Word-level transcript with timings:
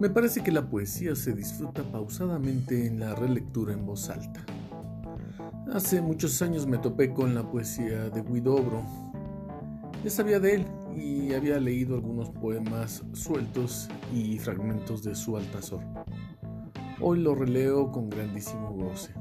Me 0.00 0.08
parece 0.08 0.42
que 0.42 0.50
la 0.50 0.66
poesía 0.66 1.14
se 1.14 1.34
disfruta 1.34 1.82
pausadamente 1.82 2.86
en 2.86 3.00
la 3.00 3.14
relectura 3.14 3.74
en 3.74 3.84
voz 3.84 4.08
alta. 4.08 4.40
Hace 5.74 6.00
muchos 6.00 6.40
años 6.40 6.66
me 6.66 6.78
topé 6.78 7.12
con 7.12 7.34
la 7.34 7.42
poesía 7.42 8.08
de 8.08 8.22
Guidobro. 8.22 8.82
Ya 10.02 10.08
sabía 10.08 10.40
de 10.40 10.54
él 10.54 10.66
y 10.96 11.34
había 11.34 11.60
leído 11.60 11.96
algunos 11.96 12.30
poemas 12.30 13.02
sueltos 13.12 13.90
y 14.10 14.38
fragmentos 14.38 15.02
de 15.02 15.14
su 15.14 15.36
Altazor. 15.36 15.84
Hoy 16.98 17.18
lo 17.18 17.34
releo 17.34 17.92
con 17.92 18.08
grandísimo 18.08 18.70
goce. 18.72 19.12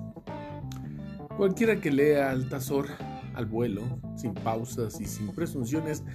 Cualquiera 1.35 1.81
que 1.81 1.91
lea 1.91 2.31
Altazor 2.31 2.85
al 3.33 3.47
vuelo, 3.47 3.81
sin 4.15 4.33
pausas 4.33 5.01
y 5.01 5.05
sin 5.05 5.35
presunciones, 5.35 6.05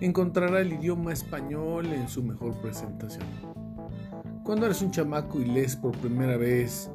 encontrará 0.00 0.60
el 0.60 0.72
idioma 0.72 1.12
español 1.12 1.86
en 1.86 2.08
su 2.08 2.24
mejor 2.24 2.60
presentación. 2.60 3.57
Cuando 4.48 4.64
eres 4.64 4.80
un 4.80 4.90
chamaco 4.90 5.38
y 5.38 5.44
lees 5.44 5.76
por 5.76 5.94
primera 5.98 6.38
vez, 6.38 6.90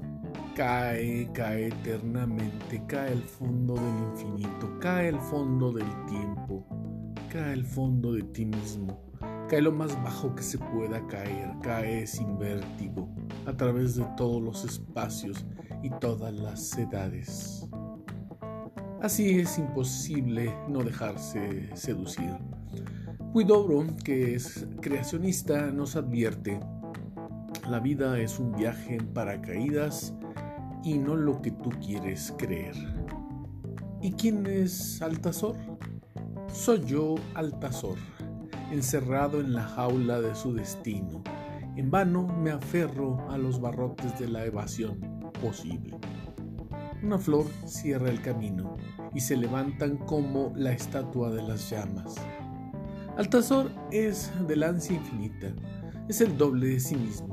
cae, 0.56 1.30
cae 1.34 1.68
eternamente, 1.68 2.82
cae 2.88 3.12
al 3.12 3.22
fondo 3.22 3.76
del 3.76 4.10
infinito, 4.10 4.80
cae 4.80 5.10
al 5.10 5.20
fondo 5.20 5.72
del 5.72 5.86
tiempo, 6.08 6.66
cae 7.32 7.54
al 7.54 7.64
fondo 7.64 8.14
de 8.14 8.24
ti 8.24 8.48
mismo, 8.48 9.04
cae 9.48 9.62
lo 9.62 9.72
más 9.72 9.96
bajo 10.02 10.34
que 10.34 10.42
se 10.42 10.58
pueda 10.58 11.06
caer, 11.06 11.52
cae 11.62 12.08
sin 12.08 12.40
vértigo, 12.40 13.08
a 13.46 13.54
través 13.56 13.98
de 13.98 14.06
todos 14.18 14.42
los 14.42 14.66
espacios 14.66 15.46
y 15.84 15.92
todas 16.00 16.34
las 16.34 16.76
edades. 16.76 17.70
Así 19.00 19.42
es 19.42 19.60
imposible 19.60 20.52
no 20.68 20.80
dejarse 20.80 21.70
seducir. 21.76 22.34
Puidobro, 23.32 23.86
que 24.04 24.34
es 24.34 24.66
creacionista, 24.82 25.70
nos 25.70 25.96
advierte 25.96 26.60
la 27.70 27.80
vida 27.80 28.20
es 28.20 28.40
un 28.40 28.52
viaje 28.52 28.96
en 28.96 29.08
paracaídas 29.08 30.14
y 30.84 30.98
no 30.98 31.16
lo 31.16 31.42
que 31.42 31.52
tú 31.52 31.70
quieres 31.84 32.34
creer. 32.38 32.76
¿Y 34.02 34.12
quién 34.12 34.46
es 34.46 35.02
Altazor? 35.02 35.56
Soy 36.52 36.84
yo, 36.84 37.16
Altazor, 37.36 37.98
encerrado 38.70 39.40
en 39.40 39.54
la 39.54 39.64
jaula 39.64 40.20
de 40.20 40.36
su 40.36 40.54
destino. 40.54 41.24
En 41.78 41.90
vano 41.90 42.28
me 42.28 42.52
aferro 42.52 43.26
a 43.32 43.38
los 43.38 43.62
barrotes 43.62 44.20
de 44.20 44.28
la 44.28 44.46
evasión 44.46 45.00
posible. 45.42 45.98
Una 47.02 47.18
flor 47.18 47.46
cierra 47.66 48.10
el 48.10 48.22
camino 48.22 48.76
y 49.14 49.22
se 49.22 49.38
levantan 49.38 49.98
como 49.98 50.52
la 50.56 50.74
estatua 50.74 51.32
de 51.32 51.44
las 51.44 51.70
llamas. 51.70 52.16
Altazor 53.18 53.72
es 53.92 54.32
del 54.48 54.64
ansia 54.64 54.98
infinita, 54.98 55.54
es 56.10 56.20
el 56.20 56.38
doble 56.38 56.68
de 56.68 56.80
sí 56.80 56.96
mismo 56.96 57.33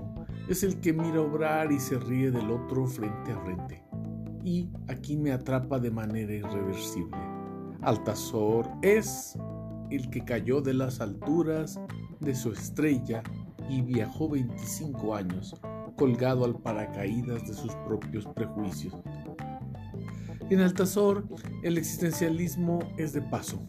es 0.51 0.65
el 0.65 0.81
que 0.81 0.93
mira 0.93 1.21
obrar 1.21 1.71
y 1.71 1.79
se 1.79 1.97
ríe 1.99 2.33
del 2.33 2.51
otro 2.51 2.87
frente 2.87 3.33
a 3.33 3.39
frente. 3.45 3.85
Y 4.45 4.69
aquí 4.89 5.17
me 5.17 5.31
atrapa 5.31 5.79
de 5.79 5.93
manera 5.93 6.33
irreversible. 6.33 7.17
Altazor 7.83 8.69
es 8.83 9.39
el 9.91 10.11
que 10.11 10.25
cayó 10.25 10.61
de 10.61 10.75
las 10.75 11.01
alturas 11.01 11.81
de 12.19 12.35
su 12.35 12.53
estrella 12.53 13.23
y 13.69 13.83
viajó 13.83 14.29
25 14.29 15.15
años 15.15 15.55
colgado 15.97 16.45
al 16.45 16.57
paracaídas 16.57 17.47
de 17.47 17.55
sus 17.55 17.73
propios 17.87 18.27
prejuicios. 18.27 18.95
En 20.51 20.59
Altazor, 20.61 21.29
el 21.63 21.79
existencialismo 21.79 22.81
es 22.97 23.13
de 23.13 23.23
paso. 23.23 23.61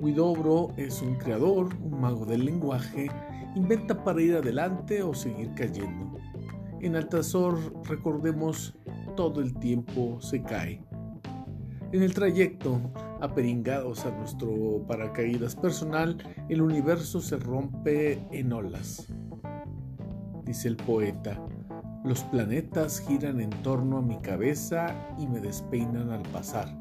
Huidobro 0.00 0.68
es 0.76 1.02
un 1.02 1.16
creador, 1.16 1.74
un 1.82 2.00
mago 2.00 2.24
del 2.24 2.46
lenguaje 2.46 3.08
inventa 3.54 4.02
para 4.02 4.22
ir 4.22 4.34
adelante 4.34 5.02
o 5.02 5.12
seguir 5.12 5.52
cayendo. 5.54 6.16
En 6.80 6.96
Altazor, 6.96 7.58
recordemos, 7.86 8.74
todo 9.14 9.42
el 9.42 9.54
tiempo 9.58 10.18
se 10.20 10.42
cae. 10.42 10.82
En 11.92 12.02
el 12.02 12.14
trayecto, 12.14 12.80
aperingados 13.20 14.06
a 14.06 14.16
nuestro 14.16 14.82
paracaídas 14.86 15.54
personal, 15.56 16.16
el 16.48 16.62
universo 16.62 17.20
se 17.20 17.36
rompe 17.36 18.26
en 18.30 18.52
olas. 18.52 19.12
Dice 20.44 20.68
el 20.68 20.76
poeta, 20.76 21.38
los 22.04 22.22
planetas 22.24 23.04
giran 23.06 23.40
en 23.40 23.50
torno 23.62 23.98
a 23.98 24.02
mi 24.02 24.18
cabeza 24.20 24.94
y 25.18 25.26
me 25.26 25.40
despeinan 25.40 26.10
al 26.10 26.22
pasar, 26.22 26.74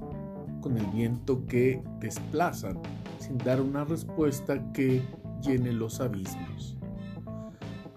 con 0.61 0.77
el 0.77 0.85
viento 0.87 1.45
que 1.47 1.81
desplazan, 1.99 2.79
sin 3.19 3.37
dar 3.37 3.61
una 3.61 3.83
respuesta 3.83 4.71
que 4.71 5.03
llene 5.41 5.73
los 5.73 5.99
abismos. 5.99 6.77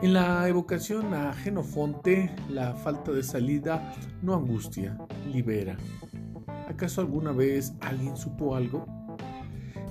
En 0.01 0.15
la 0.15 0.49
evocación 0.49 1.15
a 1.15 1.33
Genofonte, 1.33 2.35
la 2.49 2.75
falta 2.75 3.13
de 3.13 3.23
salida 3.23 3.95
no 4.21 4.35
angustia, 4.35 4.99
libera. 5.33 5.77
¿Acaso 6.69 7.01
alguna 7.01 7.31
vez 7.31 7.75
alguien 7.81 8.17
supo 8.17 8.57
algo? 8.57 8.85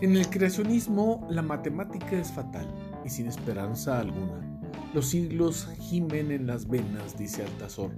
En 0.01 0.17
el 0.17 0.27
creacionismo, 0.29 1.25
la 1.29 1.41
matemática 1.41 2.19
es 2.19 2.31
fatal 2.31 2.67
y 3.05 3.09
sin 3.09 3.27
esperanza 3.27 3.99
alguna. 3.99 4.41
Los 4.93 5.07
siglos 5.07 5.69
gimen 5.79 6.31
en 6.31 6.45
las 6.45 6.67
venas, 6.67 7.17
dice 7.17 7.43
Altazor, 7.43 7.91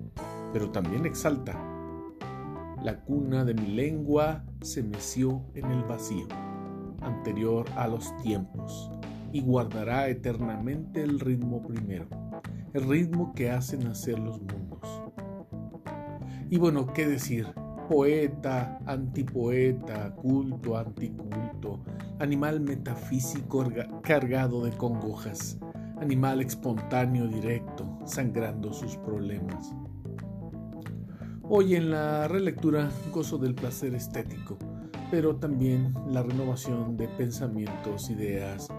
pero 0.51 0.69
también 0.69 1.07
exalta. 1.07 1.72
La 2.83 2.99
cuna 2.99 3.45
de 3.45 3.53
mi 3.53 3.67
lengua 3.67 4.43
se 4.61 4.83
meció 4.83 5.41
en 5.55 5.71
el 5.71 5.83
vacío, 5.83 6.27
anterior 6.99 7.65
a 7.77 7.87
los 7.87 8.13
tiempos 8.17 8.91
y 9.31 9.39
guardará 9.39 10.09
eternamente 10.09 11.01
el 11.01 11.21
ritmo 11.21 11.65
primero, 11.65 12.07
el 12.73 12.83
ritmo 12.83 13.33
que 13.33 13.51
hace 13.51 13.77
nacer 13.77 14.19
los 14.19 14.41
mundos. 14.41 15.01
Y 16.49 16.57
bueno, 16.57 16.87
¿qué 16.87 17.07
decir? 17.07 17.47
Poeta, 17.87 18.77
antipoeta, 18.85 20.13
culto, 20.15 20.77
anticulto, 20.77 21.85
animal 22.19 22.59
metafísico 22.59 23.65
cargado 24.01 24.65
de 24.65 24.71
congojas, 24.71 25.57
animal 26.01 26.41
espontáneo 26.41 27.27
directo, 27.27 27.99
sangrando 28.03 28.73
sus 28.73 28.97
problemas. 28.97 29.73
Hoy 31.55 31.75
en 31.75 31.91
la 31.91 32.27
relectura 32.27 32.89
gozo 33.11 33.37
del 33.37 33.53
placer 33.53 33.93
estético, 33.93 34.57
pero 35.11 35.35
también 35.35 35.93
la 36.07 36.23
renovación 36.23 36.97
de 36.97 37.07
pensamientos, 37.07 38.09
ideas, 38.09 38.69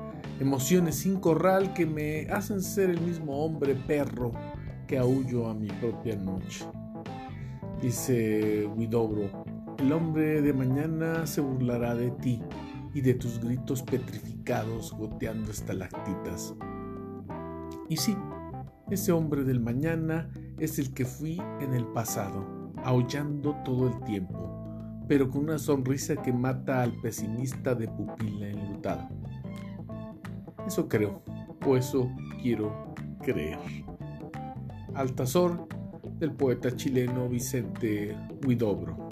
emociones 0.41 0.97
sin 0.97 1.21
corral 1.21 1.73
que 1.73 1.87
me 1.87 2.23
hacen 2.33 2.61
ser 2.61 2.91
el 2.91 3.01
mismo 3.01 3.45
hombre 3.45 3.77
perro 3.77 4.33
que 4.89 4.99
aullo 4.99 5.47
a 5.47 5.55
mi 5.55 5.69
propia 5.69 6.17
noche. 6.17 6.65
Dice 7.81 8.67
Widobro, 8.75 9.45
el 9.79 9.93
hombre 9.93 10.43
de 10.43 10.53
mañana 10.53 11.29
se 11.29 11.43
burlará 11.43 11.95
de 11.95 12.11
ti 12.11 12.43
y 12.93 13.03
de 13.03 13.15
tus 13.15 13.39
gritos 13.39 13.85
petrificados 13.85 14.93
goteando 14.95 15.53
estalactitas. 15.53 16.57
Y 17.89 17.99
sí, 17.99 18.17
ese 18.91 19.13
hombre 19.13 19.45
del 19.45 19.61
mañana 19.61 20.29
es 20.59 20.81
el 20.81 20.93
que 20.93 21.05
fui 21.05 21.41
en 21.61 21.73
el 21.73 21.87
pasado, 21.87 22.64
aullando 22.85 23.55
todo 23.65 23.89
el 23.89 24.05
tiempo, 24.05 25.03
pero 25.09 25.31
con 25.31 25.45
una 25.45 25.59
sonrisa 25.59 26.17
que 26.17 26.33
mata 26.33 26.83
al 26.83 26.93
pesimista 27.01 27.75
de 27.75 27.89
pupila 27.89 28.49
enlutada. 28.49 29.09
Eso 30.67 30.89
creo, 30.89 31.23
o 31.67 31.77
eso 31.77 32.11
quiero 32.43 32.95
creer. 33.23 33.59
Altazor 34.95 35.67
del 36.19 36.33
poeta 36.33 36.75
chileno 36.75 37.29
Vicente 37.29 38.17
Huidobro. 38.47 39.09